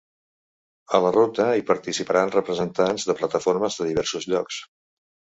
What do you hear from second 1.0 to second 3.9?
la ruta, hi participaran representants de plataformes de